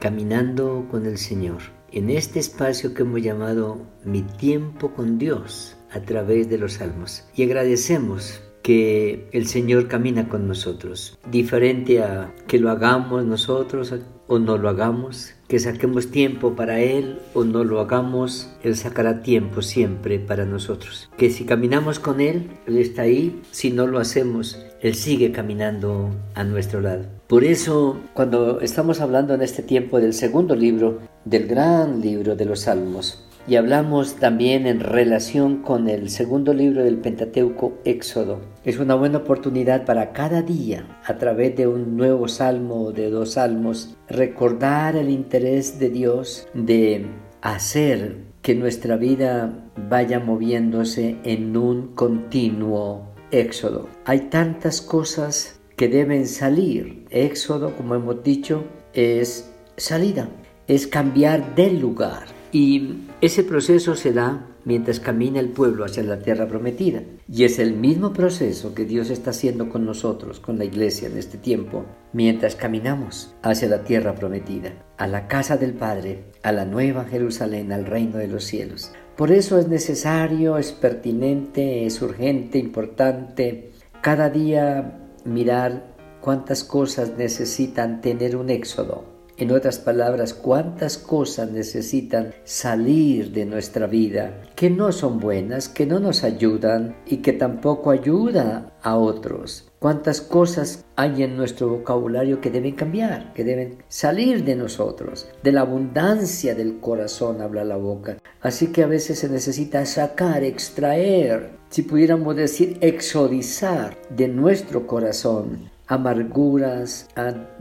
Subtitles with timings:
[0.00, 1.58] caminando con el Señor,
[1.92, 7.24] en este espacio que hemos llamado Mi tiempo con Dios a través de los salmos.
[7.36, 13.94] Y agradecemos que el Señor camina con nosotros, diferente a que lo hagamos nosotros
[14.26, 19.22] o no lo hagamos, que saquemos tiempo para Él o no lo hagamos, Él sacará
[19.22, 21.10] tiempo siempre para nosotros.
[21.18, 26.10] Que si caminamos con Él, Él está ahí, si no lo hacemos, Él sigue caminando
[26.34, 27.19] a nuestro lado.
[27.30, 32.44] Por eso, cuando estamos hablando en este tiempo del segundo libro, del gran libro de
[32.44, 38.40] los Salmos, y hablamos también en relación con el segundo libro del Pentateuco, Éxodo.
[38.64, 43.10] Es una buena oportunidad para cada día, a través de un nuevo salmo o de
[43.10, 47.06] dos salmos, recordar el interés de Dios de
[47.42, 53.88] hacer que nuestra vida vaya moviéndose en un continuo éxodo.
[54.04, 57.06] Hay tantas cosas que deben salir.
[57.08, 60.28] Éxodo, como hemos dicho, es salida,
[60.66, 66.18] es cambiar del lugar y ese proceso se da mientras camina el pueblo hacia la
[66.18, 67.00] tierra prometida.
[67.32, 71.16] Y es el mismo proceso que Dios está haciendo con nosotros, con la iglesia en
[71.16, 76.66] este tiempo, mientras caminamos hacia la tierra prometida, a la casa del Padre, a la
[76.66, 78.92] nueva Jerusalén, al reino de los cielos.
[79.16, 83.70] Por eso es necesario, es pertinente, es urgente, importante,
[84.02, 89.09] cada día mirar cuántas cosas necesitan tener un éxodo
[89.40, 95.86] en otras palabras, cuántas cosas necesitan salir de nuestra vida que no son buenas, que
[95.86, 99.66] no nos ayudan y que tampoco ayuda a otros.
[99.78, 105.26] Cuántas cosas hay en nuestro vocabulario que deben cambiar, que deben salir de nosotros.
[105.42, 108.18] De la abundancia del corazón habla la boca.
[108.42, 115.70] Así que a veces se necesita sacar, extraer, si pudiéramos decir, exodizar de nuestro corazón
[115.90, 117.08] amarguras,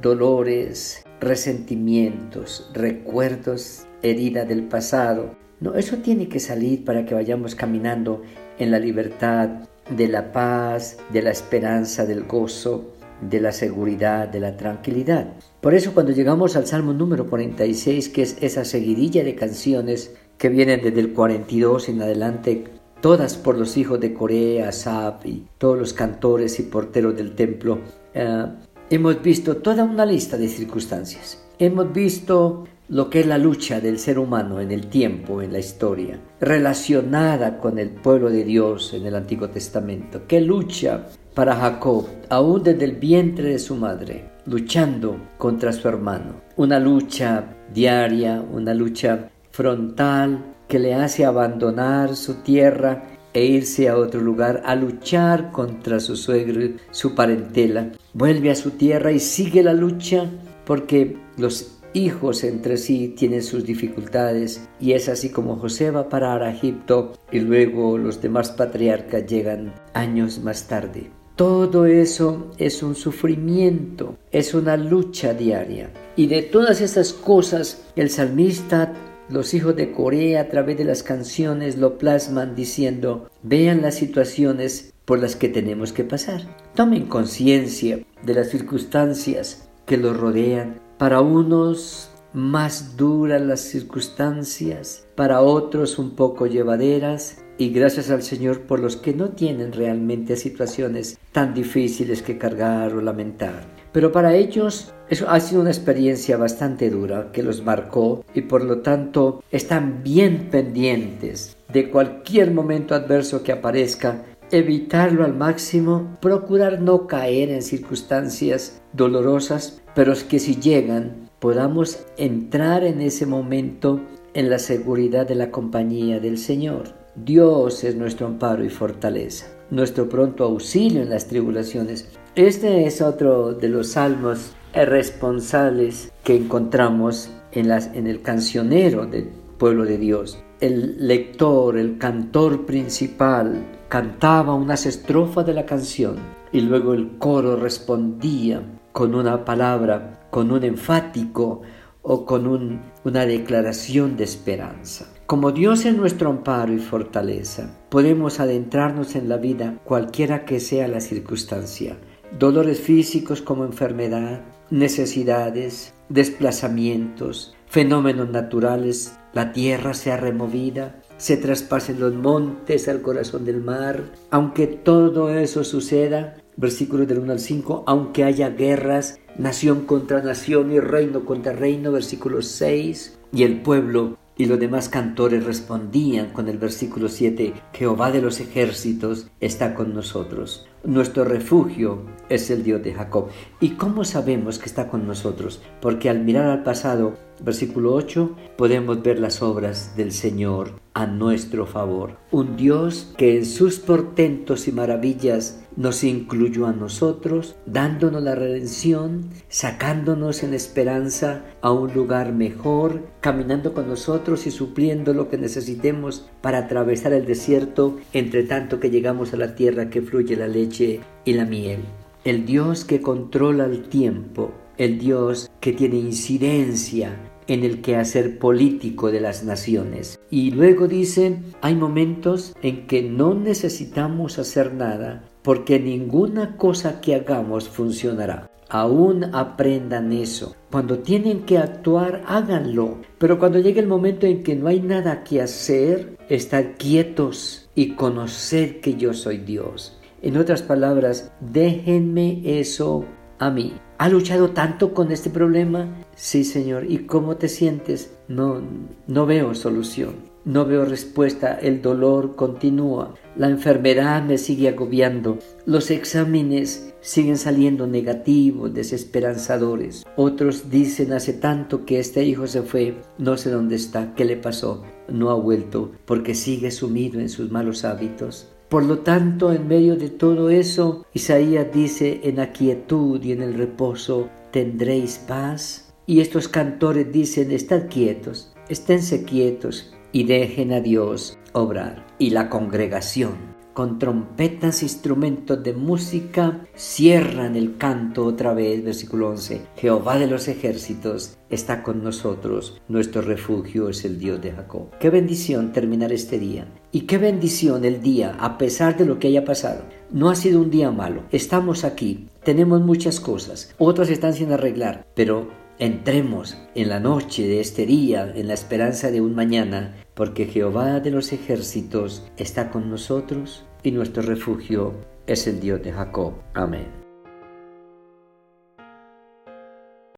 [0.00, 5.36] dolores, resentimientos, recuerdos, herida del pasado.
[5.60, 8.22] No, eso tiene que salir para que vayamos caminando
[8.58, 9.50] en la libertad,
[9.90, 15.34] de la paz, de la esperanza, del gozo, de la seguridad, de la tranquilidad.
[15.60, 20.48] Por eso cuando llegamos al Salmo número 46, que es esa seguidilla de canciones que
[20.48, 22.64] vienen desde el 42 en adelante,
[23.02, 27.80] todas por los hijos de Corea, Asaf y todos los cantores y porteros del templo,
[28.14, 28.46] eh,
[28.90, 31.44] hemos visto toda una lista de circunstancias.
[31.58, 35.58] Hemos visto lo que es la lucha del ser humano en el tiempo, en la
[35.58, 40.22] historia, relacionada con el pueblo de Dios en el Antiguo Testamento.
[40.28, 46.42] Qué lucha para Jacob, aún desde el vientre de su madre, luchando contra su hermano.
[46.56, 53.98] Una lucha diaria, una lucha frontal que le hace abandonar su tierra e irse a
[53.98, 57.92] otro lugar a luchar contra su suegro, su parentela.
[58.14, 60.30] Vuelve a su tierra y sigue la lucha
[60.64, 66.08] porque los hijos entre sí tienen sus dificultades y es así como José va a
[66.08, 71.10] parar a Egipto y luego los demás patriarcas llegan años más tarde.
[71.36, 75.90] Todo eso es un sufrimiento, es una lucha diaria.
[76.14, 78.92] Y de todas esas cosas, el salmista
[79.28, 84.92] los hijos de Corea a través de las canciones lo plasman diciendo, vean las situaciones
[85.04, 86.42] por las que tenemos que pasar.
[86.74, 90.80] Tomen conciencia de las circunstancias que los rodean.
[90.98, 98.62] Para unos más duras las circunstancias, para otros un poco llevaderas, y gracias al Señor
[98.62, 103.73] por los que no tienen realmente situaciones tan difíciles que cargar o lamentar.
[103.94, 108.64] Pero para ellos eso ha sido una experiencia bastante dura que los marcó y por
[108.64, 116.80] lo tanto están bien pendientes de cualquier momento adverso que aparezca, evitarlo al máximo, procurar
[116.80, 124.00] no caer en circunstancias dolorosas, pero es que si llegan podamos entrar en ese momento
[124.34, 126.94] en la seguridad de la compañía del Señor.
[127.14, 132.08] Dios es nuestro amparo y fortaleza, nuestro pronto auxilio en las tribulaciones.
[132.36, 139.28] Este es otro de los salmos responsables que encontramos en, las, en el cancionero del
[139.56, 140.42] pueblo de Dios.
[140.58, 146.16] El lector, el cantor principal, cantaba unas estrofas de la canción
[146.50, 151.62] y luego el coro respondía con una palabra, con un enfático
[152.02, 155.06] o con una declaración de esperanza.
[155.26, 160.88] Como Dios es nuestro amparo y fortaleza, podemos adentrarnos en la vida cualquiera que sea
[160.88, 161.96] la circunstancia
[162.38, 164.40] dolores físicos como enfermedad,
[164.70, 173.60] necesidades, desplazamientos, fenómenos naturales, la tierra sea removida, se traspasen los montes al corazón del
[173.60, 174.02] mar.
[174.30, 180.72] Aunque todo eso suceda, versículos del 1 al 5, aunque haya guerras, nación contra nación
[180.72, 186.48] y reino contra reino, versículo 6, y el pueblo y los demás cantores respondían con
[186.48, 190.66] el versículo 7, Jehová de los ejércitos está con nosotros.
[190.82, 193.28] Nuestro refugio es el Dios de Jacob.
[193.60, 195.62] ¿Y cómo sabemos que está con nosotros?
[195.80, 201.66] Porque al mirar al pasado, versículo 8, podemos ver las obras del Señor a nuestro
[201.66, 202.16] favor.
[202.30, 209.30] Un Dios que en sus portentos y maravillas nos incluyó a nosotros, dándonos la redención,
[209.48, 216.30] sacándonos en esperanza a un lugar mejor, caminando con nosotros y supliendo lo que necesitemos
[216.40, 221.00] para atravesar el desierto, entre tanto que llegamos a la tierra que fluye la leche
[221.24, 221.80] y la miel.
[222.24, 227.16] El Dios que controla el tiempo, el Dios que tiene incidencia
[227.46, 230.18] en el quehacer político de las naciones.
[230.30, 237.14] Y luego dice, hay momentos en que no necesitamos hacer nada porque ninguna cosa que
[237.14, 238.50] hagamos funcionará.
[238.70, 240.56] Aún aprendan eso.
[240.70, 242.98] Cuando tienen que actuar, háganlo.
[243.18, 247.90] Pero cuando llegue el momento en que no hay nada que hacer, estar quietos y
[247.90, 250.00] conocer que yo soy Dios.
[250.22, 253.04] En otras palabras, déjenme eso
[253.38, 253.74] a mí.
[253.96, 255.88] ¿Ha luchado tanto con este problema?
[256.16, 256.90] Sí, Señor.
[256.90, 258.12] ¿Y cómo te sientes?
[258.26, 258.60] No,
[259.06, 260.16] no veo solución.
[260.44, 261.54] No veo respuesta.
[261.54, 263.14] El dolor continúa.
[263.36, 265.38] La enfermedad me sigue agobiando.
[265.64, 270.04] Los exámenes siguen saliendo negativos, desesperanzadores.
[270.16, 274.36] Otros dicen hace tanto que este hijo se fue, no sé dónde está, qué le
[274.36, 278.53] pasó, no ha vuelto porque sigue sumido en sus malos hábitos.
[278.68, 283.42] Por lo tanto, en medio de todo eso, Isaías dice, en la quietud y en
[283.42, 285.92] el reposo tendréis paz.
[286.06, 292.06] Y estos cantores dicen, estad quietos, esténse quietos y dejen a Dios obrar.
[292.18, 299.60] Y la congregación con trompetas, instrumentos de música, cierran el canto otra vez, versículo 11.
[299.76, 304.90] Jehová de los ejércitos está con nosotros, nuestro refugio es el Dios de Jacob.
[305.00, 306.66] Qué bendición terminar este día.
[306.92, 309.82] Y qué bendición el día, a pesar de lo que haya pasado.
[310.12, 311.24] No ha sido un día malo.
[311.32, 315.48] Estamos aquí, tenemos muchas cosas, otras están sin arreglar, pero
[315.78, 321.00] entremos en la noche de este día, en la esperanza de un mañana, porque Jehová
[321.00, 324.94] de los ejércitos está con nosotros y nuestro refugio
[325.26, 326.34] es el Dios de Jacob.
[326.54, 327.03] Amén.